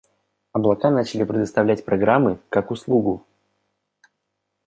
[0.51, 3.23] Облака начали предоставлять программы как услугу.